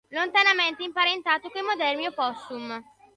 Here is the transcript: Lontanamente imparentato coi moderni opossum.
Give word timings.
Lontanamente 0.17 0.81
imparentato 0.89 1.45
coi 1.53 1.67
moderni 1.69 2.09
opossum. 2.11 2.67